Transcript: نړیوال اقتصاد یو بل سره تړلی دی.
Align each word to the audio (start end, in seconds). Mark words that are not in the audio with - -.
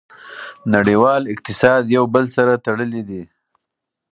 نړیوال 0.73 1.21
اقتصاد 1.33 1.83
یو 1.95 2.03
بل 2.13 2.25
سره 2.35 2.53
تړلی 2.65 3.01
دی. 3.09 3.21